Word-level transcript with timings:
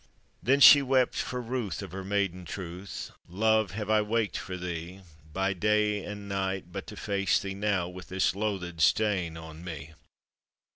Then 0.41 0.59
she 0.59 0.81
wept 0.81 1.13
for 1.13 1.39
ruth 1.39 1.83
of 1.83 1.91
her 1.91 2.03
maiden 2.03 2.43
truth:" 2.43 3.11
O 3.31 3.35
Love, 3.35 3.71
have 3.73 3.87
I 3.91 4.01
waked 4.01 4.35
for 4.35 4.57
thee 4.57 5.01
By 5.31 5.53
day 5.53 6.03
and 6.03 6.27
night, 6.27 6.71
but 6.71 6.87
to 6.87 6.95
face 6.95 7.39
thee 7.39 7.53
now 7.53 7.87
With 7.87 8.07
this 8.09 8.33
loathed 8.35 8.81
stain 8.81 9.37
on 9.37 9.63
me? 9.63 9.93